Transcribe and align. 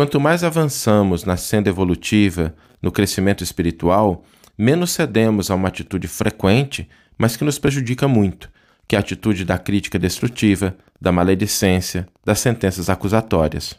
quanto 0.00 0.18
mais 0.18 0.42
avançamos 0.42 1.24
na 1.24 1.36
senda 1.36 1.68
evolutiva, 1.68 2.54
no 2.80 2.90
crescimento 2.90 3.44
espiritual, 3.44 4.24
menos 4.56 4.92
cedemos 4.92 5.50
a 5.50 5.54
uma 5.54 5.68
atitude 5.68 6.08
frequente, 6.08 6.88
mas 7.18 7.36
que 7.36 7.44
nos 7.44 7.58
prejudica 7.58 8.08
muito, 8.08 8.50
que 8.88 8.96
é 8.96 8.98
a 8.98 9.00
atitude 9.00 9.44
da 9.44 9.58
crítica 9.58 9.98
destrutiva, 9.98 10.74
da 10.98 11.12
maledicência, 11.12 12.08
das 12.24 12.40
sentenças 12.40 12.88
acusatórias. 12.88 13.78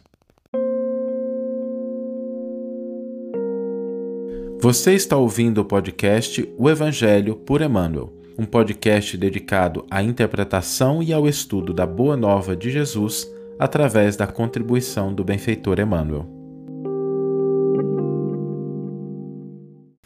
Você 4.60 4.92
está 4.94 5.16
ouvindo 5.16 5.62
o 5.62 5.64
podcast 5.64 6.48
O 6.56 6.70
Evangelho 6.70 7.34
por 7.34 7.60
Emmanuel, 7.62 8.12
um 8.38 8.44
podcast 8.44 9.16
dedicado 9.16 9.84
à 9.90 10.04
interpretação 10.04 11.02
e 11.02 11.12
ao 11.12 11.26
estudo 11.26 11.74
da 11.74 11.84
Boa 11.84 12.16
Nova 12.16 12.54
de 12.54 12.70
Jesus 12.70 13.26
através 13.58 14.16
da 14.16 14.26
contribuição 14.26 15.14
do 15.14 15.24
benfeitor 15.24 15.78
Emmanuel. 15.78 16.28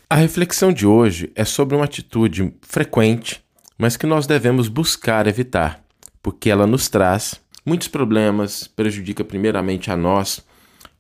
A 0.09 0.15
reflexão 0.15 0.73
de 0.73 0.87
hoje 0.87 1.33
é 1.35 1.45
sobre 1.45 1.75
uma 1.75 1.85
atitude 1.85 2.55
frequente, 2.63 3.45
mas 3.77 3.97
que 3.97 4.07
nós 4.07 4.27
devemos 4.27 4.69
buscar 4.69 5.27
evitar, 5.27 5.85
porque 6.23 6.49
ela 6.49 6.67
nos 6.67 6.89
traz 6.89 7.41
muitos 7.65 7.89
problemas, 7.89 8.69
prejudica 8.69 9.25
primeiramente 9.25 9.91
a 9.91 9.97
nós, 9.97 10.41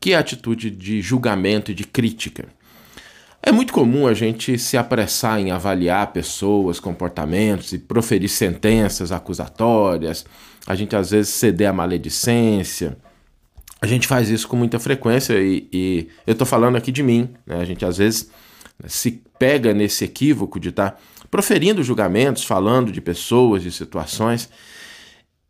que 0.00 0.12
é 0.12 0.16
a 0.16 0.20
atitude 0.20 0.70
de 0.70 1.00
julgamento 1.00 1.70
e 1.70 1.74
de 1.74 1.84
crítica. 1.84 2.48
É 3.42 3.52
muito 3.52 3.72
comum 3.72 4.06
a 4.06 4.14
gente 4.14 4.58
se 4.58 4.76
apressar 4.76 5.38
em 5.40 5.50
avaliar 5.50 6.12
pessoas, 6.12 6.80
comportamentos 6.80 7.72
e 7.72 7.78
proferir 7.78 8.28
sentenças 8.28 9.12
acusatórias. 9.12 10.24
A 10.66 10.74
gente 10.74 10.96
às 10.96 11.10
vezes 11.10 11.30
ceder 11.30 11.70
à 11.70 11.72
maledicência. 11.72 12.96
A 13.80 13.86
gente 13.86 14.06
faz 14.06 14.28
isso 14.28 14.48
com 14.48 14.56
muita 14.56 14.78
frequência 14.80 15.34
e, 15.34 15.68
e 15.72 16.08
eu 16.26 16.32
estou 16.32 16.46
falando 16.46 16.76
aqui 16.76 16.90
de 16.90 17.02
mim. 17.02 17.34
Né? 17.46 17.60
A 17.60 17.64
gente 17.64 17.84
às 17.84 17.98
vezes 17.98 18.30
se 18.86 19.22
pega 19.38 19.72
nesse 19.72 20.04
equívoco 20.04 20.58
de 20.58 20.70
estar 20.70 20.90
tá 20.90 20.98
proferindo 21.30 21.82
julgamentos, 21.82 22.44
falando 22.44 22.90
de 22.90 23.00
pessoas, 23.00 23.62
de 23.62 23.70
situações. 23.70 24.48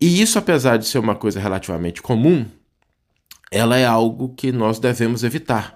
E 0.01 0.21
isso, 0.21 0.39
apesar 0.39 0.77
de 0.77 0.87
ser 0.87 0.99
uma 0.99 1.15
coisa 1.15 1.41
relativamente 1.41 2.03
comum, 2.03 2.45
ela 3.51 3.77
é 3.79 3.87
algo 3.87 4.35
que 4.35 4.53
nós 4.53 4.79
devemos 4.79 5.25
evitar. 5.25 5.76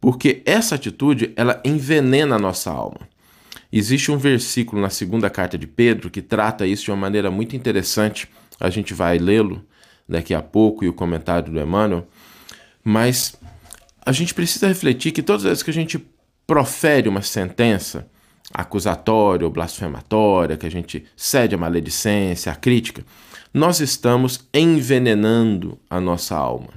Porque 0.00 0.42
essa 0.44 0.74
atitude, 0.74 1.32
ela 1.36 1.60
envenena 1.64 2.36
a 2.36 2.38
nossa 2.38 2.70
alma. 2.70 3.00
Existe 3.72 4.10
um 4.10 4.16
versículo 4.16 4.80
na 4.80 4.90
segunda 4.90 5.28
carta 5.28 5.58
de 5.58 5.66
Pedro 5.66 6.10
que 6.10 6.22
trata 6.22 6.66
isso 6.66 6.84
de 6.84 6.90
uma 6.90 6.96
maneira 6.96 7.30
muito 7.30 7.54
interessante. 7.54 8.28
A 8.58 8.70
gente 8.70 8.94
vai 8.94 9.18
lê-lo 9.18 9.64
daqui 10.08 10.32
a 10.32 10.40
pouco 10.40 10.84
e 10.84 10.88
o 10.88 10.92
comentário 10.92 11.52
do 11.52 11.60
Emmanuel. 11.60 12.06
Mas 12.82 13.36
a 14.04 14.12
gente 14.12 14.32
precisa 14.32 14.68
refletir 14.68 15.12
que 15.12 15.22
todas 15.22 15.42
as 15.42 15.48
vezes 15.50 15.62
que 15.62 15.70
a 15.70 15.74
gente 15.74 16.02
profere 16.46 17.08
uma 17.08 17.20
sentença 17.20 18.08
acusatória 18.54 19.46
ou 19.46 19.52
blasfematória, 19.52 20.56
que 20.56 20.66
a 20.66 20.70
gente 20.70 21.04
cede 21.14 21.54
à 21.54 21.58
maledicência, 21.58 22.50
à 22.50 22.54
crítica, 22.54 23.04
nós 23.52 23.80
estamos 23.80 24.48
envenenando 24.54 25.78
a 25.90 26.00
nossa 26.00 26.34
alma. 26.34 26.70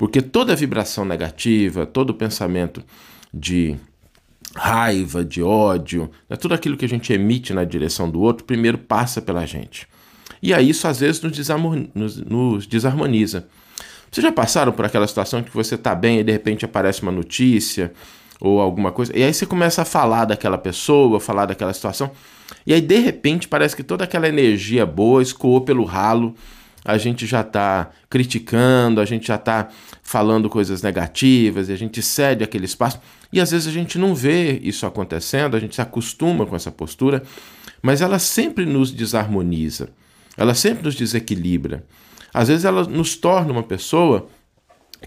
Porque 0.00 0.22
toda 0.22 0.56
vibração 0.56 1.04
negativa, 1.04 1.84
todo 1.84 2.14
pensamento 2.14 2.82
de 3.34 3.76
raiva, 4.56 5.22
de 5.22 5.42
ódio, 5.42 6.10
né, 6.26 6.36
tudo 6.36 6.54
aquilo 6.54 6.74
que 6.74 6.86
a 6.86 6.88
gente 6.88 7.12
emite 7.12 7.52
na 7.52 7.64
direção 7.64 8.10
do 8.10 8.18
outro, 8.18 8.46
primeiro 8.46 8.78
passa 8.78 9.20
pela 9.20 9.44
gente. 9.44 9.86
E 10.42 10.54
aí 10.54 10.70
isso 10.70 10.88
às 10.88 11.00
vezes 11.00 11.20
nos, 11.20 11.36
nos, 11.94 12.16
nos 12.16 12.66
desarmoniza. 12.66 13.46
Vocês 14.10 14.24
já 14.24 14.32
passaram 14.32 14.72
por 14.72 14.86
aquela 14.86 15.06
situação 15.06 15.42
que 15.42 15.54
você 15.54 15.74
está 15.74 15.94
bem 15.94 16.20
e 16.20 16.24
de 16.24 16.32
repente 16.32 16.64
aparece 16.64 17.02
uma 17.02 17.12
notícia 17.12 17.92
ou 18.40 18.58
alguma 18.58 18.90
coisa, 18.92 19.14
e 19.14 19.22
aí 19.22 19.34
você 19.34 19.44
começa 19.44 19.82
a 19.82 19.84
falar 19.84 20.24
daquela 20.24 20.56
pessoa, 20.56 21.20
falar 21.20 21.44
daquela 21.44 21.74
situação, 21.74 22.10
e 22.66 22.72
aí 22.72 22.80
de 22.80 22.98
repente 23.00 23.46
parece 23.46 23.76
que 23.76 23.82
toda 23.82 24.04
aquela 24.04 24.26
energia 24.26 24.86
boa 24.86 25.22
escoou 25.22 25.60
pelo 25.60 25.84
ralo 25.84 26.34
a 26.90 26.98
gente 26.98 27.26
já 27.26 27.40
está 27.40 27.90
criticando, 28.08 29.00
a 29.00 29.04
gente 29.04 29.28
já 29.28 29.36
está 29.36 29.68
falando 30.02 30.48
coisas 30.48 30.82
negativas, 30.82 31.68
e 31.68 31.72
a 31.72 31.76
gente 31.76 32.02
cede 32.02 32.44
aquele 32.44 32.64
espaço. 32.64 33.00
E 33.32 33.40
às 33.40 33.50
vezes 33.50 33.68
a 33.68 33.72
gente 33.72 33.98
não 33.98 34.14
vê 34.14 34.58
isso 34.62 34.86
acontecendo, 34.86 35.56
a 35.56 35.60
gente 35.60 35.74
se 35.74 35.80
acostuma 35.80 36.44
com 36.46 36.56
essa 36.56 36.70
postura, 36.70 37.22
mas 37.80 38.00
ela 38.00 38.18
sempre 38.18 38.66
nos 38.66 38.90
desarmoniza, 38.90 39.90
ela 40.36 40.54
sempre 40.54 40.84
nos 40.84 40.94
desequilibra. 40.94 41.84
Às 42.32 42.48
vezes 42.48 42.64
ela 42.64 42.84
nos 42.84 43.16
torna 43.16 43.52
uma 43.52 43.62
pessoa 43.62 44.28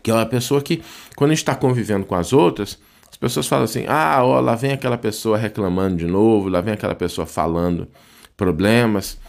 que 0.01 0.09
é 0.09 0.13
uma 0.13 0.25
pessoa 0.25 0.61
que, 0.61 0.81
quando 1.15 1.31
a 1.31 1.33
gente 1.33 1.43
está 1.43 1.55
convivendo 1.55 2.05
com 2.05 2.15
as 2.15 2.33
outras, 2.33 2.79
as 3.09 3.17
pessoas 3.17 3.47
falam 3.47 3.65
assim: 3.65 3.85
ah, 3.87 4.23
ó, 4.23 4.39
lá 4.39 4.55
vem 4.55 4.71
aquela 4.71 4.97
pessoa 4.97 5.37
reclamando 5.37 5.97
de 5.97 6.07
novo, 6.07 6.49
lá 6.49 6.61
vem 6.61 6.73
aquela 6.73 6.95
pessoa 6.95 7.27
falando 7.27 7.87
problemas. 8.35 9.19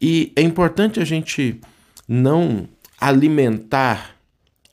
E 0.00 0.32
é 0.36 0.42
importante 0.42 1.00
a 1.00 1.04
gente 1.04 1.60
não 2.12 2.68
alimentar 3.00 4.16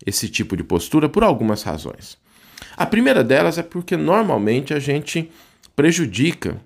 esse 0.03 0.27
tipo 0.27 0.57
de 0.57 0.63
postura 0.63 1.07
por 1.07 1.23
algumas 1.23 1.61
razões. 1.61 2.17
A 2.75 2.83
primeira 2.83 3.23
delas 3.23 3.59
é 3.59 3.63
porque 3.63 3.95
normalmente 3.95 4.73
a 4.73 4.79
gente 4.79 5.29
prejudica 5.75 6.59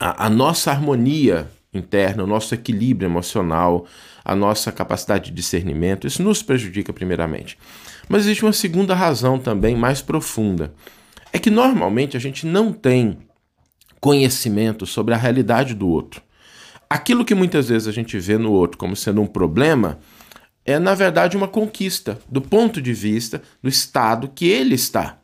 a, 0.00 0.26
a 0.26 0.30
nossa 0.30 0.70
harmonia 0.70 1.46
interna, 1.74 2.24
o 2.24 2.26
nosso 2.26 2.54
equilíbrio 2.54 3.06
emocional, 3.06 3.86
a 4.24 4.34
nossa 4.34 4.72
capacidade 4.72 5.26
de 5.26 5.36
discernimento. 5.36 6.06
Isso 6.06 6.22
nos 6.22 6.42
prejudica 6.42 6.90
primeiramente. 6.90 7.58
Mas 8.08 8.22
existe 8.22 8.46
uma 8.46 8.52
segunda 8.54 8.94
razão 8.94 9.38
também 9.38 9.76
mais 9.76 10.00
profunda. 10.00 10.72
É 11.34 11.38
que 11.38 11.50
normalmente 11.50 12.16
a 12.16 12.20
gente 12.20 12.46
não 12.46 12.72
tem 12.72 13.18
conhecimento 14.00 14.86
sobre 14.86 15.12
a 15.12 15.18
realidade 15.18 15.74
do 15.74 15.86
outro. 15.86 16.22
Aquilo 16.92 17.24
que 17.24 17.34
muitas 17.34 17.70
vezes 17.70 17.88
a 17.88 17.90
gente 17.90 18.18
vê 18.18 18.36
no 18.36 18.52
outro 18.52 18.76
como 18.76 18.94
sendo 18.94 19.22
um 19.22 19.26
problema 19.26 19.98
é, 20.62 20.78
na 20.78 20.94
verdade, 20.94 21.38
uma 21.38 21.48
conquista 21.48 22.20
do 22.28 22.42
ponto 22.42 22.82
de 22.82 22.92
vista 22.92 23.40
do 23.62 23.68
estado 23.70 24.28
que 24.28 24.46
ele 24.46 24.74
está. 24.74 25.18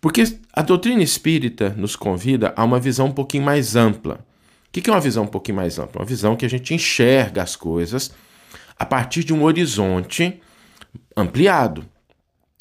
Porque 0.00 0.24
a 0.52 0.62
doutrina 0.62 1.00
espírita 1.00 1.70
nos 1.78 1.94
convida 1.94 2.52
a 2.56 2.64
uma 2.64 2.80
visão 2.80 3.06
um 3.06 3.12
pouquinho 3.12 3.44
mais 3.44 3.76
ampla. 3.76 4.26
O 4.66 4.72
que 4.72 4.90
é 4.90 4.92
uma 4.92 5.00
visão 5.00 5.22
um 5.22 5.28
pouquinho 5.28 5.58
mais 5.58 5.78
ampla? 5.78 6.02
Uma 6.02 6.08
visão 6.08 6.34
que 6.34 6.44
a 6.44 6.50
gente 6.50 6.74
enxerga 6.74 7.40
as 7.40 7.54
coisas 7.54 8.12
a 8.76 8.84
partir 8.84 9.22
de 9.22 9.32
um 9.32 9.44
horizonte 9.44 10.40
ampliado, 11.16 11.88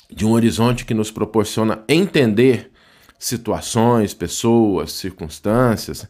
de 0.08 0.24
um 0.24 0.34
horizonte 0.34 0.86
que 0.86 0.94
nos 0.94 1.10
proporciona 1.10 1.84
entender 1.90 2.70
situações, 3.18 4.14
pessoas, 4.14 4.92
circunstâncias 4.92 6.08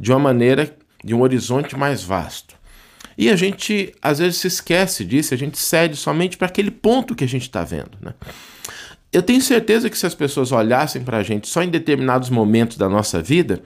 de 0.00 0.10
uma 0.10 0.18
maneira 0.18 0.76
de 1.04 1.14
um 1.14 1.20
horizonte 1.20 1.76
mais 1.76 2.02
vasto. 2.02 2.56
E 3.16 3.28
a 3.28 3.36
gente 3.36 3.94
às 4.00 4.18
vezes 4.18 4.38
se 4.38 4.48
esquece 4.48 5.04
disso, 5.04 5.34
a 5.34 5.36
gente 5.36 5.58
cede 5.58 5.96
somente 5.96 6.36
para 6.36 6.48
aquele 6.48 6.70
ponto 6.70 7.14
que 7.14 7.22
a 7.22 7.28
gente 7.28 7.42
está 7.42 7.62
vendo. 7.62 7.92
Né? 8.00 8.14
Eu 9.12 9.22
tenho 9.22 9.40
certeza 9.40 9.90
que 9.90 9.98
se 9.98 10.06
as 10.06 10.14
pessoas 10.14 10.50
olhassem 10.50 11.04
para 11.04 11.18
a 11.18 11.22
gente 11.22 11.46
só 11.46 11.62
em 11.62 11.68
determinados 11.68 12.30
momentos 12.30 12.76
da 12.76 12.88
nossa 12.88 13.22
vida, 13.22 13.62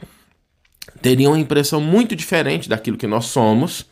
teriam 1.00 1.32
uma 1.32 1.38
impressão 1.38 1.80
muito 1.80 2.16
diferente 2.16 2.68
daquilo 2.68 2.98
que 2.98 3.06
nós 3.06 3.26
somos, 3.26 3.86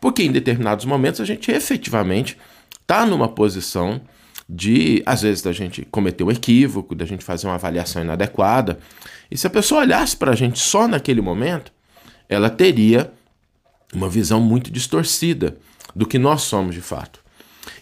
porque 0.00 0.22
em 0.22 0.30
determinados 0.30 0.84
momentos 0.84 1.20
a 1.20 1.24
gente 1.24 1.50
efetivamente 1.50 2.36
está 2.80 3.06
numa 3.06 3.28
posição 3.28 4.00
de, 4.48 5.02
às 5.06 5.22
vezes, 5.22 5.42
da 5.42 5.52
gente 5.52 5.86
cometer 5.90 6.22
um 6.24 6.30
equívoco, 6.30 6.94
da 6.94 7.06
gente 7.06 7.24
fazer 7.24 7.46
uma 7.46 7.54
avaliação 7.54 8.02
inadequada. 8.02 8.78
E 9.30 9.38
se 9.38 9.46
a 9.46 9.50
pessoa 9.50 9.80
olhasse 9.80 10.16
para 10.16 10.32
a 10.32 10.34
gente 10.34 10.58
só 10.58 10.86
naquele 10.86 11.22
momento, 11.22 11.72
ela 12.32 12.50
teria 12.50 13.12
uma 13.94 14.08
visão 14.08 14.40
muito 14.40 14.70
distorcida 14.70 15.58
do 15.94 16.06
que 16.06 16.18
nós 16.18 16.42
somos 16.42 16.74
de 16.74 16.80
fato. 16.80 17.20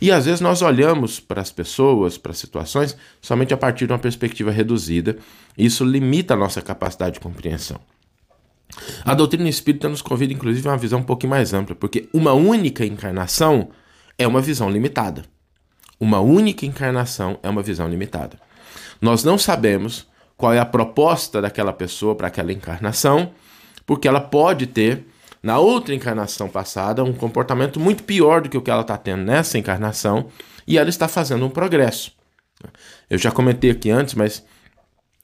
E 0.00 0.10
às 0.10 0.26
vezes 0.26 0.40
nós 0.40 0.60
olhamos 0.60 1.20
para 1.20 1.40
as 1.40 1.52
pessoas, 1.52 2.18
para 2.18 2.32
as 2.32 2.38
situações, 2.38 2.96
somente 3.20 3.54
a 3.54 3.56
partir 3.56 3.86
de 3.86 3.92
uma 3.92 3.98
perspectiva 3.98 4.50
reduzida, 4.50 5.18
e 5.56 5.66
isso 5.66 5.84
limita 5.84 6.34
a 6.34 6.36
nossa 6.36 6.60
capacidade 6.60 7.14
de 7.14 7.20
compreensão. 7.20 7.80
A 9.04 9.14
doutrina 9.14 9.48
espírita 9.48 9.88
nos 9.88 10.02
convida, 10.02 10.32
inclusive, 10.32 10.68
a 10.68 10.72
uma 10.72 10.78
visão 10.78 11.00
um 11.00 11.04
pouquinho 11.04 11.30
mais 11.30 11.54
ampla, 11.54 11.74
porque 11.74 12.08
uma 12.12 12.32
única 12.32 12.84
encarnação 12.84 13.70
é 14.18 14.26
uma 14.26 14.40
visão 14.40 14.70
limitada. 14.70 15.24
Uma 15.98 16.20
única 16.20 16.66
encarnação 16.66 17.38
é 17.42 17.48
uma 17.48 17.62
visão 17.62 17.88
limitada. 17.88 18.38
Nós 19.00 19.24
não 19.24 19.38
sabemos 19.38 20.06
qual 20.36 20.52
é 20.52 20.58
a 20.58 20.64
proposta 20.64 21.40
daquela 21.40 21.72
pessoa 21.72 22.14
para 22.14 22.28
aquela 22.28 22.52
encarnação, 22.52 23.32
porque 23.90 24.06
ela 24.06 24.20
pode 24.20 24.68
ter, 24.68 25.04
na 25.42 25.58
outra 25.58 25.92
encarnação 25.92 26.48
passada, 26.48 27.02
um 27.02 27.12
comportamento 27.12 27.80
muito 27.80 28.04
pior 28.04 28.40
do 28.40 28.48
que 28.48 28.56
o 28.56 28.62
que 28.62 28.70
ela 28.70 28.82
está 28.82 28.96
tendo 28.96 29.24
nessa 29.24 29.58
encarnação, 29.58 30.28
e 30.64 30.78
ela 30.78 30.88
está 30.88 31.08
fazendo 31.08 31.44
um 31.44 31.50
progresso. 31.50 32.12
Eu 33.10 33.18
já 33.18 33.32
comentei 33.32 33.68
aqui 33.68 33.90
antes, 33.90 34.14
mas 34.14 34.44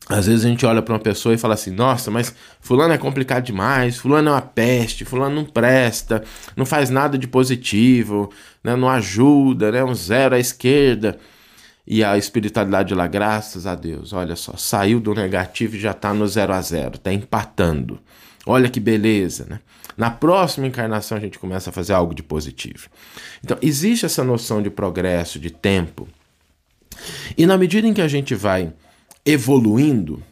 às 0.08 0.26
vezes 0.26 0.44
a 0.44 0.48
gente 0.48 0.66
olha 0.66 0.82
para 0.82 0.94
uma 0.94 0.98
pessoa 0.98 1.32
e 1.32 1.38
fala 1.38 1.54
assim: 1.54 1.70
nossa, 1.70 2.10
mas 2.10 2.34
Fulano 2.60 2.92
é 2.92 2.98
complicado 2.98 3.44
demais, 3.44 3.98
Fulano 3.98 4.30
é 4.30 4.32
uma 4.32 4.42
peste, 4.42 5.04
Fulano 5.04 5.36
não 5.36 5.44
presta, 5.44 6.24
não 6.56 6.66
faz 6.66 6.90
nada 6.90 7.16
de 7.16 7.28
positivo, 7.28 8.32
né, 8.64 8.74
não 8.74 8.90
ajuda, 8.90 9.70
né, 9.70 9.84
um 9.84 9.94
zero 9.94 10.34
à 10.34 10.40
esquerda. 10.40 11.20
e 11.86 12.02
a 12.02 12.18
espiritualidade 12.18 12.92
lá, 12.94 13.06
graças 13.06 13.64
a 13.64 13.76
Deus, 13.76 14.12
olha 14.12 14.34
só, 14.34 14.56
saiu 14.56 14.98
do 14.98 15.14
negativo 15.14 15.76
e 15.76 15.78
já 15.78 15.92
está 15.92 16.12
no 16.12 16.26
zero 16.26 16.52
a 16.52 16.60
zero, 16.60 16.96
está 16.96 17.12
empatando. 17.12 18.00
Olha 18.46 18.70
que 18.70 18.78
beleza, 18.78 19.44
né? 19.50 19.60
Na 19.96 20.08
próxima 20.08 20.68
encarnação 20.68 21.18
a 21.18 21.20
gente 21.20 21.38
começa 21.38 21.70
a 21.70 21.72
fazer 21.72 21.92
algo 21.94 22.14
de 22.14 22.22
positivo. 22.22 22.88
Então, 23.42 23.58
existe 23.60 24.06
essa 24.06 24.22
noção 24.22 24.62
de 24.62 24.70
progresso, 24.70 25.40
de 25.40 25.50
tempo. 25.50 26.06
E 27.36 27.44
na 27.44 27.58
medida 27.58 27.88
em 27.88 27.92
que 27.92 28.00
a 28.00 28.08
gente 28.08 28.34
vai 28.34 28.72
evoluindo, 29.24 30.22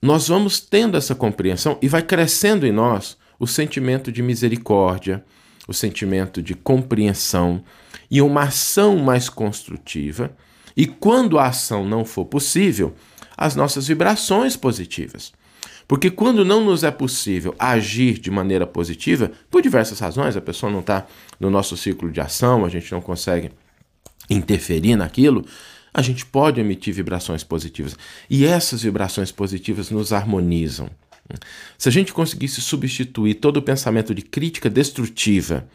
nós 0.00 0.28
vamos 0.28 0.60
tendo 0.60 0.96
essa 0.96 1.14
compreensão 1.14 1.78
e 1.82 1.88
vai 1.88 2.02
crescendo 2.02 2.64
em 2.64 2.72
nós 2.72 3.16
o 3.40 3.46
sentimento 3.46 4.12
de 4.12 4.22
misericórdia, 4.22 5.24
o 5.66 5.74
sentimento 5.74 6.40
de 6.40 6.54
compreensão 6.54 7.64
e 8.08 8.22
uma 8.22 8.44
ação 8.44 8.98
mais 8.98 9.28
construtiva. 9.28 10.30
E 10.76 10.86
quando 10.86 11.38
a 11.38 11.46
ação 11.46 11.84
não 11.84 12.04
for 12.04 12.26
possível, 12.26 12.94
as 13.36 13.56
nossas 13.56 13.88
vibrações 13.88 14.56
positivas. 14.56 15.32
Porque 15.86 16.10
quando 16.10 16.44
não 16.44 16.64
nos 16.64 16.84
é 16.84 16.90
possível 16.90 17.54
agir 17.58 18.18
de 18.18 18.30
maneira 18.30 18.66
positiva, 18.66 19.30
por 19.50 19.62
diversas 19.62 19.98
razões, 20.00 20.36
a 20.36 20.40
pessoa 20.40 20.70
não 20.70 20.80
está 20.80 21.06
no 21.38 21.50
nosso 21.50 21.76
ciclo 21.76 22.10
de 22.10 22.20
ação, 22.20 22.64
a 22.64 22.68
gente 22.68 22.90
não 22.92 23.00
consegue 23.00 23.50
interferir 24.28 24.96
naquilo, 24.96 25.44
a 25.92 26.02
gente 26.02 26.26
pode 26.26 26.60
emitir 26.60 26.92
vibrações 26.92 27.42
positivas. 27.42 27.96
E 28.28 28.44
essas 28.44 28.82
vibrações 28.82 29.32
positivas 29.32 29.90
nos 29.90 30.12
harmonizam. 30.12 30.90
Se 31.76 31.88
a 31.88 31.92
gente 31.92 32.12
conseguisse 32.12 32.60
substituir 32.60 33.34
todo 33.34 33.56
o 33.56 33.62
pensamento 33.62 34.14
de 34.14 34.22
crítica 34.22 34.70
destrutiva 34.70 35.66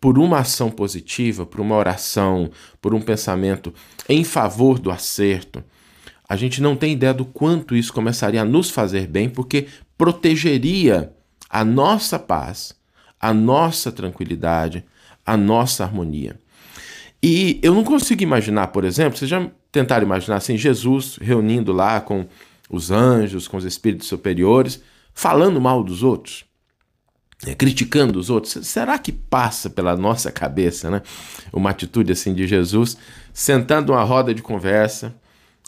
por 0.00 0.18
uma 0.18 0.40
ação 0.40 0.70
positiva, 0.70 1.46
por 1.46 1.60
uma 1.60 1.76
oração, 1.76 2.50
por 2.80 2.94
um 2.94 3.00
pensamento 3.00 3.72
em 4.08 4.24
favor 4.24 4.78
do 4.78 4.90
acerto, 4.90 5.64
a 6.28 6.36
gente 6.36 6.62
não 6.62 6.74
tem 6.74 6.92
ideia 6.92 7.12
do 7.12 7.24
quanto 7.24 7.76
isso 7.76 7.92
começaria 7.92 8.42
a 8.42 8.44
nos 8.44 8.70
fazer 8.70 9.06
bem, 9.06 9.28
porque 9.28 9.66
protegeria 9.96 11.12
a 11.48 11.64
nossa 11.64 12.18
paz, 12.18 12.74
a 13.20 13.32
nossa 13.32 13.92
tranquilidade, 13.92 14.84
a 15.24 15.36
nossa 15.36 15.84
harmonia. 15.84 16.38
E 17.22 17.58
eu 17.62 17.74
não 17.74 17.84
consigo 17.84 18.22
imaginar, 18.22 18.68
por 18.68 18.84
exemplo, 18.84 19.18
vocês 19.18 19.30
já 19.30 19.50
tentaram 19.72 20.04
imaginar 20.04 20.36
assim, 20.36 20.56
Jesus 20.56 21.18
reunindo 21.20 21.72
lá 21.72 22.00
com 22.00 22.26
os 22.68 22.90
anjos, 22.90 23.48
com 23.48 23.56
os 23.56 23.64
espíritos 23.64 24.08
superiores, 24.08 24.82
falando 25.14 25.60
mal 25.60 25.82
dos 25.82 26.02
outros, 26.02 26.44
né, 27.46 27.54
criticando 27.54 28.18
os 28.18 28.30
outros. 28.30 28.66
Será 28.66 28.98
que 28.98 29.12
passa 29.12 29.70
pela 29.70 29.96
nossa 29.96 30.30
cabeça, 30.30 30.90
né? 30.90 31.02
Uma 31.52 31.70
atitude 31.70 32.12
assim 32.12 32.34
de 32.34 32.46
Jesus 32.46 32.96
sentando 33.32 33.92
uma 33.92 34.02
roda 34.02 34.34
de 34.34 34.42
conversa, 34.42 35.14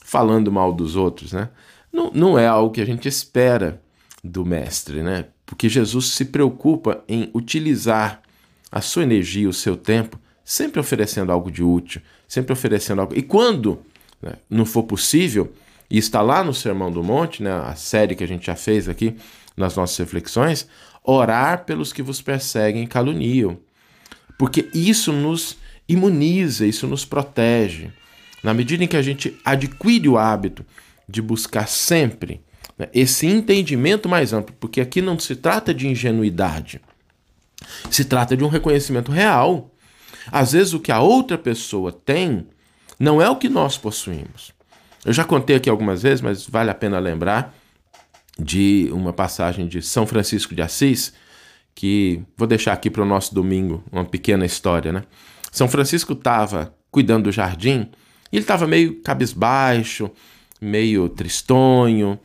falando 0.07 0.53
mal 0.53 0.73
dos 0.73 0.95
outros, 0.95 1.33
né? 1.33 1.49
Não, 1.93 2.13
não 2.15 2.39
é 2.39 2.47
algo 2.47 2.73
que 2.73 2.81
a 2.81 2.85
gente 2.85 3.09
espera 3.09 3.83
do 4.23 4.47
mestre, 4.47 5.03
né? 5.03 5.27
Porque 5.45 5.69
Jesus 5.69 6.11
se 6.11 6.27
preocupa 6.27 7.03
em 7.09 7.29
utilizar 7.35 8.23
a 8.71 8.81
sua 8.81 9.03
energia, 9.03 9.49
o 9.49 9.53
seu 9.53 9.77
tempo 9.77 10.17
sempre 10.45 10.79
oferecendo 10.79 11.33
algo 11.33 11.51
de 11.51 11.61
útil, 11.61 12.01
sempre 12.29 12.53
oferecendo 12.53 13.01
algo. 13.01 13.19
E 13.19 13.23
quando 13.23 13.81
né, 14.23 14.35
não 14.49 14.65
for 14.65 14.85
possível, 14.85 15.53
e 15.91 15.99
está 15.99 16.23
lá 16.23 16.45
no 16.45 16.55
Sermão 16.55 16.91
do 16.91 17.03
Monte, 17.03 17.43
né, 17.43 17.51
a 17.51 17.75
série 17.75 18.15
que 18.15 18.23
a 18.23 18.29
gente 18.29 18.47
já 18.47 18.55
fez 18.55 18.89
aqui 18.89 19.17
nas 19.57 19.75
nossas 19.75 19.97
reflexões, 19.97 20.69
orar 21.03 21.65
pelos 21.65 21.93
que 21.93 22.03
vos 22.03 22.23
perseguem 22.23 22.85
e 22.85 22.87
caluniam. 22.87 23.59
Porque 24.39 24.69
isso 24.73 25.13
nos 25.13 25.57
imuniza, 25.89 26.65
isso 26.65 26.87
nos 26.87 27.05
protege. 27.05 27.91
Na 28.47 28.55
medida 28.55 28.85
em 28.85 28.87
que 28.87 28.97
a 28.97 29.03
gente 29.03 29.37
adquire 29.45 30.09
o 30.09 30.17
hábito 30.17 30.65
de 31.09 31.21
buscar 31.21 31.67
sempre 31.67 32.41
né, 32.79 32.89
esse 32.95 33.27
entendimento 33.27 34.09
mais 34.09 34.33
amplo, 34.33 34.55
porque 34.61 34.81
aqui 34.81 35.03
não 35.03 35.19
se 35.19 35.35
trata 35.35 35.75
de 35.75 35.89
ingenuidade, 35.89 36.81
se 37.91 38.05
trata 38.05 38.37
de 38.37 38.45
um 38.45 38.49
reconhecimento 38.49 39.11
real 39.11 39.73
às 40.31 40.53
vezes 40.53 40.75
o 40.75 40.79
que 40.79 40.93
a 40.93 41.01
outra 41.01 41.37
pessoa 41.37 41.91
tem 41.91 42.47
não 43.01 43.21
é 43.21 43.29
o 43.29 43.35
que 43.35 43.49
nós 43.49 43.77
possuímos. 43.77 44.53
Eu 45.05 45.13
já 45.13 45.25
contei 45.25 45.57
aqui 45.57 45.69
algumas 45.69 46.03
vezes, 46.03 46.21
mas 46.21 46.47
vale 46.47 46.71
a 46.71 46.75
pena 46.75 47.01
lembrar 47.01 47.53
de 48.39 48.89
uma 48.93 49.13
passagem 49.13 49.67
de 49.67 49.83
São 49.83 50.07
Francisco 50.07 50.55
de 50.55 50.63
Assis, 50.63 51.13
que 51.75 52.23
vou 52.37 52.47
deixar 52.47 52.75
aqui 52.75 52.91
para 52.91 53.03
o 53.03 53.07
nosso 53.07 53.35
domingo, 53.35 53.83
uma 53.91 54.05
pequena 54.05 54.47
história, 54.47 54.93
né? 54.93 55.03
São 55.51 55.67
Francisco 55.67 56.13
estava 56.13 56.73
cuidando 56.93 57.25
do 57.25 57.33
jardim 57.33 57.91
ele 58.39 58.45
estava 58.45 58.67
meio 58.67 59.01
cabisbaixo, 59.03 60.11
meio 60.61 61.09
tristonho, 61.09 62.19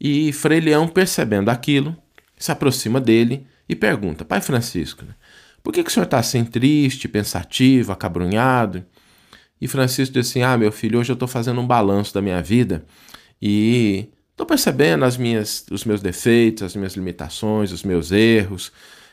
e 0.00 0.32
Frei 0.32 0.60
Leão, 0.60 0.86
percebendo 0.86 1.48
aquilo, 1.48 1.96
se 2.38 2.52
aproxima 2.52 3.00
dele 3.00 3.46
e 3.68 3.74
pergunta: 3.74 4.24
Pai 4.24 4.40
Francisco, 4.40 5.04
né? 5.04 5.14
Por 5.62 5.72
que, 5.72 5.82
que 5.82 5.90
o 5.90 5.92
senhor 5.92 6.04
está 6.04 6.18
assim 6.18 6.44
triste, 6.44 7.08
pensativo, 7.08 7.90
acabrunhado? 7.90 8.84
E 9.60 9.66
Francisco 9.66 10.14
disse 10.14 10.38
assim: 10.38 10.42
Ah, 10.42 10.56
meu 10.56 10.70
filho, 10.70 10.98
hoje 10.98 11.10
eu 11.10 11.14
estou 11.14 11.26
fazendo 11.26 11.60
um 11.60 11.66
balanço 11.66 12.14
da 12.14 12.22
minha 12.22 12.40
vida 12.40 12.84
e 13.42 14.08
estou 14.30 14.46
percebendo 14.46 15.04
as 15.04 15.16
minhas, 15.16 15.66
os 15.70 15.84
meus 15.84 16.00
defeitos, 16.00 16.62
as 16.62 16.76
minhas 16.76 16.94
limitações, 16.94 17.72
os 17.72 17.82
meus 17.82 18.12
erros, 18.12 18.70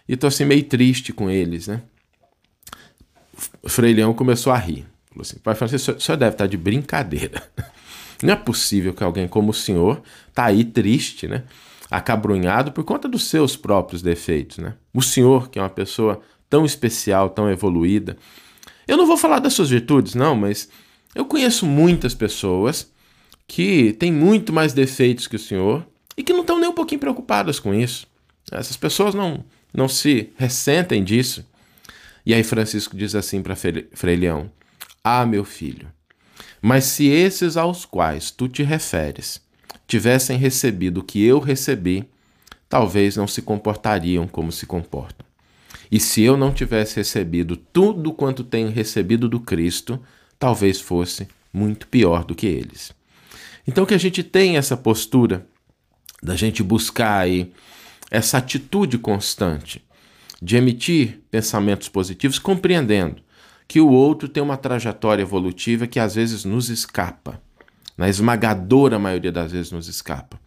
e 0.08 0.14
estou 0.14 0.28
assim 0.28 0.46
meio 0.46 0.64
triste 0.64 1.12
com 1.12 1.30
eles, 1.30 1.68
né? 1.68 1.82
Frei 3.66 3.94
Leão 3.94 4.14
começou 4.14 4.54
a 4.54 4.58
rir. 4.58 4.86
Falou 5.14 5.22
assim: 5.22 5.38
Pai 5.38 5.56
Francisco, 5.56 5.92
o 5.92 6.02
senhor 6.02 6.18
deve 6.18 6.34
estar 6.34 6.46
tá 6.46 6.50
de 6.50 6.58
brincadeira. 6.58 7.44
Não 8.22 8.34
é 8.34 8.36
possível 8.36 8.94
que 8.94 9.04
alguém 9.04 9.28
como 9.28 9.52
o 9.52 9.54
senhor 9.54 10.02
está 10.30 10.46
aí 10.46 10.64
triste, 10.64 11.28
né? 11.28 11.44
Acabrunhado 11.92 12.72
por 12.72 12.84
conta 12.84 13.08
dos 13.08 13.26
seus 13.26 13.56
próprios 13.56 14.02
defeitos, 14.02 14.58
né? 14.58 14.74
O 14.94 15.02
senhor, 15.02 15.50
que 15.50 15.60
é 15.60 15.62
uma 15.62 15.70
pessoa 15.70 16.22
tão 16.50 16.66
especial, 16.66 17.30
tão 17.30 17.50
evoluída. 17.50 18.18
Eu 18.88 18.98
não 18.98 19.06
vou 19.06 19.18
falar 19.18 19.40
das 19.40 19.54
suas 19.54 19.70
virtudes, 19.70 20.16
não, 20.16 20.36
mas 20.36 20.70
eu 21.14 21.26
conheço 21.26 21.66
muitas 21.66 22.16
pessoas 22.16 22.92
que 23.48 23.94
têm 23.94 24.12
muito 24.12 24.52
mais 24.52 24.74
defeitos 24.74 25.28
que 25.28 25.36
o 25.36 25.40
senhor 25.40 25.86
e 26.18 26.24
que 26.24 26.34
não 26.34 26.42
estão 26.42 26.60
nem 26.60 26.70
um 26.70 26.74
pouquinho 26.74 27.00
preocupadas 27.00 27.60
com 27.60 27.74
isso. 27.74 28.08
Essas 28.52 28.78
pessoas 28.78 29.14
não, 29.14 29.44
não 29.74 29.88
se 29.88 30.32
ressentem 30.38 31.04
disso. 31.04 31.46
E 32.26 32.34
aí 32.34 32.44
Francisco 32.44 32.96
diz 32.96 33.16
assim 33.16 33.42
para 33.42 33.56
Frei 33.56 34.16
Leão: 34.16 34.50
Ah, 35.04 35.26
meu 35.26 35.44
filho, 35.44 35.92
mas 36.62 36.86
se 36.86 37.08
esses 37.08 37.58
aos 37.58 37.84
quais 37.84 38.32
tu 38.32 38.48
te 38.48 38.64
referes 38.64 39.42
tivessem 39.86 40.38
recebido 40.38 41.02
o 41.02 41.04
que 41.04 41.22
eu 41.22 41.40
recebi, 41.40 42.08
talvez 42.70 43.18
não 43.18 43.28
se 43.28 43.42
comportariam 43.42 44.26
como 44.26 44.50
se 44.50 44.66
comportam. 44.66 45.26
E 45.92 46.00
se 46.00 46.22
eu 46.22 46.38
não 46.38 46.54
tivesse 46.54 46.96
recebido 46.96 47.58
tudo 47.58 48.14
quanto 48.14 48.46
tenho 48.46 48.70
recebido 48.70 49.28
do 49.28 49.42
Cristo, 49.42 50.02
talvez 50.40 50.80
fosse 50.80 51.28
muito 51.52 51.86
pior 51.88 52.24
do 52.24 52.34
que 52.34 52.48
eles. 52.48 52.94
Então 53.68 53.86
que 53.86 53.94
a 53.94 54.00
gente 54.00 54.24
tenha 54.24 54.58
essa 54.58 54.78
postura 54.78 55.46
da 56.22 56.38
gente 56.38 56.64
buscar 56.64 57.20
aí 57.20 57.52
essa 58.10 58.38
atitude 58.38 58.98
constante 58.98 59.84
de 60.42 60.56
emitir 60.56 61.20
pensamentos 61.30 61.90
positivos, 61.90 62.40
compreendendo 62.40 63.22
que 63.74 63.82
o 63.82 63.90
outro 63.90 64.30
tem 64.30 64.44
uma 64.44 64.56
trajetória 64.56 65.24
evolutiva 65.24 65.88
que 65.88 66.00
às 66.00 66.14
vezes 66.14 66.46
nos 66.46 66.70
escapa, 66.70 67.42
na 67.98 68.08
esmagadora 68.08 69.00
maioria 69.00 69.32
das 69.32 69.52
vezes 69.52 69.72
nos 69.72 69.88
escapa. 69.88 70.40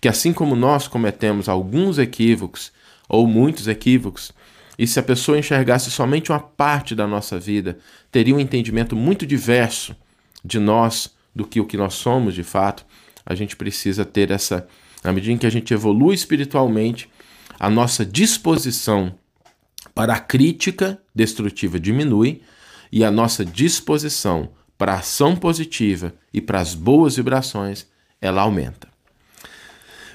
Que 0.00 0.08
assim 0.08 0.32
como 0.32 0.56
nós 0.56 0.88
cometemos 0.88 1.48
alguns 1.48 1.96
equívocos 1.96 2.72
ou 3.08 3.24
muitos 3.24 3.68
equívocos, 3.68 4.32
e 4.76 4.84
se 4.84 4.98
a 4.98 5.02
pessoa 5.04 5.38
enxergasse 5.38 5.92
somente 5.92 6.32
uma 6.32 6.40
parte 6.40 6.92
da 6.92 7.06
nossa 7.06 7.38
vida, 7.38 7.78
teria 8.10 8.34
um 8.34 8.40
entendimento 8.40 8.96
muito 8.96 9.24
diverso 9.24 9.94
de 10.44 10.58
nós 10.58 11.14
do 11.32 11.46
que 11.46 11.60
o 11.60 11.64
que 11.64 11.76
nós 11.76 11.94
somos 11.94 12.34
de 12.34 12.42
fato. 12.42 12.84
A 13.24 13.36
gente 13.36 13.54
precisa 13.54 14.04
ter 14.04 14.32
essa, 14.32 14.66
na 15.04 15.12
medida 15.12 15.32
em 15.32 15.38
que 15.38 15.46
a 15.46 15.50
gente 15.50 15.72
evolui 15.72 16.16
espiritualmente, 16.16 17.08
a 17.60 17.70
nossa 17.70 18.04
disposição 18.04 19.14
para 19.94 20.14
a 20.14 20.18
crítica 20.18 21.00
destrutiva 21.14 21.78
diminui 21.78 22.42
e 22.92 23.02
a 23.02 23.10
nossa 23.10 23.44
disposição 23.44 24.50
para 24.76 24.92
a 24.92 24.98
ação 24.98 25.34
positiva 25.34 26.12
e 26.32 26.40
para 26.40 26.60
as 26.60 26.74
boas 26.74 27.16
vibrações 27.16 27.86
ela 28.20 28.42
aumenta. 28.42 28.88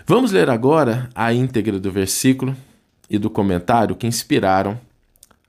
Vamos 0.05 0.31
ler 0.31 0.50
agora 0.50 1.10
a 1.15 1.34
íntegra 1.34 1.79
do 1.79 1.91
versículo 1.91 2.55
e 3.10 3.17
do 3.17 3.29
comentário 3.29 3.96
que 3.96 4.07
inspiraram 4.07 4.79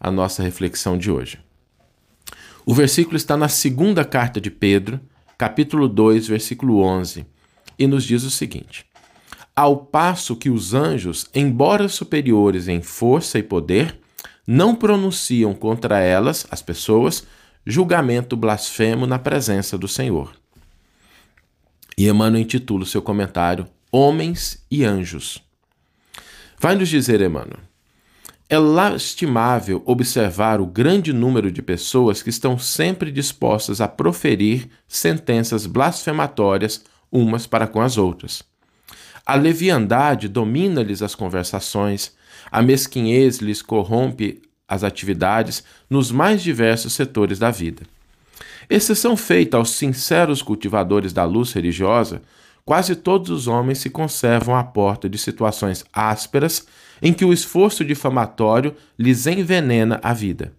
a 0.00 0.10
nossa 0.10 0.42
reflexão 0.42 0.96
de 0.96 1.10
hoje. 1.10 1.38
O 2.64 2.74
versículo 2.74 3.16
está 3.16 3.36
na 3.36 3.48
segunda 3.48 4.04
carta 4.04 4.40
de 4.40 4.50
Pedro, 4.50 5.00
capítulo 5.36 5.88
2, 5.88 6.28
versículo 6.28 6.80
11, 6.80 7.26
e 7.78 7.86
nos 7.86 8.04
diz 8.04 8.24
o 8.24 8.30
seguinte: 8.30 8.84
Ao 9.54 9.76
passo 9.76 10.36
que 10.36 10.50
os 10.50 10.74
anjos, 10.74 11.26
embora 11.34 11.88
superiores 11.88 12.68
em 12.68 12.82
força 12.82 13.38
e 13.38 13.42
poder, 13.42 13.98
não 14.50 14.74
pronunciam 14.74 15.52
contra 15.52 16.00
elas, 16.00 16.46
as 16.50 16.62
pessoas, 16.62 17.26
julgamento 17.66 18.34
blasfemo 18.34 19.06
na 19.06 19.18
presença 19.18 19.76
do 19.76 19.86
Senhor. 19.86 20.34
E 21.98 22.08
Emmanuel 22.08 22.40
intitula 22.40 22.84
o 22.84 22.86
seu 22.86 23.02
comentário 23.02 23.68
Homens 23.92 24.64
e 24.70 24.86
Anjos. 24.86 25.44
Vai 26.58 26.76
nos 26.76 26.88
dizer, 26.88 27.20
Emmanuel, 27.20 27.58
é 28.48 28.58
lastimável 28.58 29.82
observar 29.84 30.62
o 30.62 30.66
grande 30.66 31.12
número 31.12 31.52
de 31.52 31.60
pessoas 31.60 32.22
que 32.22 32.30
estão 32.30 32.58
sempre 32.58 33.12
dispostas 33.12 33.82
a 33.82 33.86
proferir 33.86 34.70
sentenças 34.88 35.66
blasfematórias 35.66 36.82
umas 37.12 37.46
para 37.46 37.66
com 37.66 37.82
as 37.82 37.98
outras. 37.98 38.42
A 39.26 39.34
leviandade 39.34 40.26
domina-lhes 40.26 41.02
as 41.02 41.14
conversações, 41.14 42.16
a 42.50 42.62
mesquinhez 42.62 43.38
lhes 43.38 43.62
corrompe 43.62 44.42
as 44.68 44.84
atividades 44.84 45.64
nos 45.88 46.10
mais 46.10 46.42
diversos 46.42 46.92
setores 46.92 47.38
da 47.38 47.50
vida. 47.50 47.82
Exceção 48.68 49.16
feita 49.16 49.56
aos 49.56 49.70
sinceros 49.70 50.42
cultivadores 50.42 51.12
da 51.12 51.24
luz 51.24 51.52
religiosa, 51.52 52.20
quase 52.64 52.94
todos 52.94 53.30
os 53.30 53.46
homens 53.46 53.78
se 53.78 53.88
conservam 53.88 54.54
à 54.54 54.62
porta 54.62 55.08
de 55.08 55.16
situações 55.16 55.84
ásperas 55.90 56.66
em 57.00 57.14
que 57.14 57.24
o 57.24 57.32
esforço 57.32 57.82
difamatório 57.82 58.74
lhes 58.98 59.26
envenena 59.26 59.98
a 60.02 60.12
vida. 60.12 60.52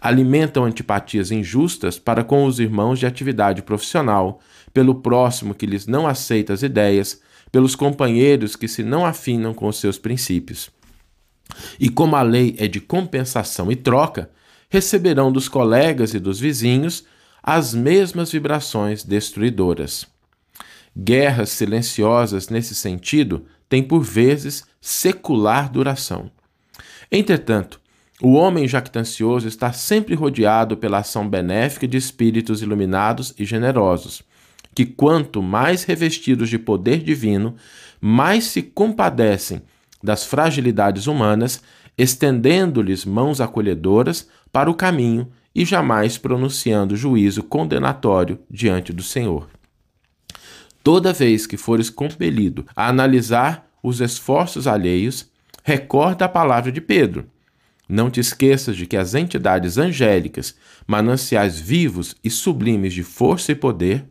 Alimentam 0.00 0.64
antipatias 0.64 1.30
injustas 1.30 1.98
para 1.98 2.24
com 2.24 2.46
os 2.46 2.60
irmãos 2.60 2.98
de 2.98 3.06
atividade 3.06 3.62
profissional, 3.62 4.40
pelo 4.72 4.94
próximo 4.96 5.54
que 5.54 5.66
lhes 5.66 5.86
não 5.86 6.06
aceita 6.06 6.52
as 6.52 6.62
ideias, 6.62 7.20
pelos 7.52 7.74
companheiros 7.74 8.56
que 8.56 8.66
se 8.66 8.82
não 8.82 9.04
afinam 9.04 9.52
com 9.52 9.68
os 9.68 9.78
seus 9.78 9.98
princípios. 9.98 10.70
E 11.78 11.88
como 11.88 12.16
a 12.16 12.22
lei 12.22 12.54
é 12.58 12.66
de 12.66 12.80
compensação 12.80 13.70
e 13.70 13.76
troca, 13.76 14.30
receberão 14.68 15.30
dos 15.30 15.48
colegas 15.48 16.14
e 16.14 16.18
dos 16.18 16.40
vizinhos 16.40 17.04
as 17.42 17.74
mesmas 17.74 18.32
vibrações 18.32 19.04
destruidoras. 19.04 20.06
Guerras 20.96 21.50
silenciosas 21.50 22.48
nesse 22.48 22.74
sentido 22.74 23.44
têm 23.68 23.82
por 23.82 24.00
vezes 24.00 24.64
secular 24.80 25.70
duração. 25.70 26.30
Entretanto, 27.10 27.80
o 28.22 28.34
homem 28.34 28.66
jactancioso 28.66 29.48
está 29.48 29.72
sempre 29.72 30.14
rodeado 30.14 30.76
pela 30.76 30.98
ação 30.98 31.28
benéfica 31.28 31.86
de 31.86 31.96
espíritos 31.96 32.62
iluminados 32.62 33.34
e 33.38 33.44
generosos, 33.44 34.22
que, 34.74 34.86
quanto 34.86 35.42
mais 35.42 35.84
revestidos 35.84 36.48
de 36.48 36.58
poder 36.58 37.02
divino, 37.02 37.56
mais 38.00 38.44
se 38.44 38.62
compadecem 38.62 39.62
das 40.04 40.26
fragilidades 40.26 41.06
humanas, 41.06 41.62
estendendo-lhes 41.96 43.06
mãos 43.06 43.40
acolhedoras 43.40 44.28
para 44.52 44.70
o 44.70 44.74
caminho 44.74 45.32
e 45.54 45.64
jamais 45.64 46.18
pronunciando 46.18 46.94
juízo 46.94 47.42
condenatório 47.42 48.38
diante 48.50 48.92
do 48.92 49.02
Senhor. 49.02 49.48
Toda 50.82 51.14
vez 51.14 51.46
que 51.46 51.56
fores 51.56 51.88
compelido 51.88 52.66
a 52.76 52.88
analisar 52.88 53.66
os 53.82 54.02
esforços 54.02 54.66
alheios, 54.66 55.30
recorda 55.62 56.26
a 56.26 56.28
palavra 56.28 56.70
de 56.70 56.82
Pedro. 56.82 57.26
Não 57.88 58.10
te 58.10 58.20
esqueças 58.20 58.76
de 58.76 58.86
que 58.86 58.96
as 58.96 59.14
entidades 59.14 59.78
angélicas, 59.78 60.54
mananciais 60.86 61.58
vivos 61.58 62.14
e 62.22 62.28
sublimes 62.28 62.92
de 62.92 63.02
força 63.02 63.52
e 63.52 63.54
poder, 63.54 64.04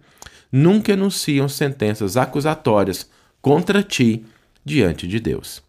nunca 0.52 0.94
enunciam 0.94 1.48
sentenças 1.48 2.18
acusatórias 2.18 3.08
contra 3.42 3.84
ti 3.84 4.26
diante 4.66 5.08
de 5.08 5.20
Deus. 5.20 5.62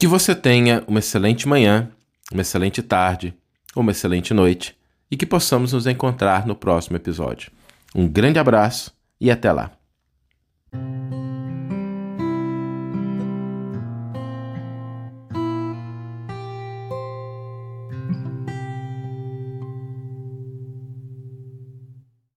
Que 0.00 0.06
você 0.06 0.34
tenha 0.34 0.82
uma 0.88 0.98
excelente 0.98 1.46
manhã, 1.46 1.90
uma 2.32 2.40
excelente 2.40 2.80
tarde, 2.80 3.34
uma 3.76 3.90
excelente 3.90 4.32
noite 4.32 4.74
e 5.10 5.16
que 5.16 5.26
possamos 5.26 5.74
nos 5.74 5.86
encontrar 5.86 6.46
no 6.46 6.56
próximo 6.56 6.96
episódio. 6.96 7.52
Um 7.94 8.08
grande 8.08 8.38
abraço 8.38 8.94
e 9.20 9.30
até 9.30 9.52
lá. 9.52 9.72